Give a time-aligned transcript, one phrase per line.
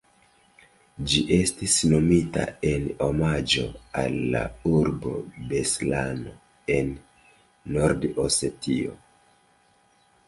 [1.09, 3.65] Ĝi estis nomita en omaĝo
[4.05, 5.13] al la urbo
[5.53, 6.35] Beslano
[6.79, 6.91] en
[7.77, 8.99] Nord-Osetio.